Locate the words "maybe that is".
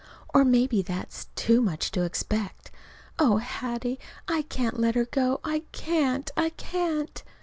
0.43-1.27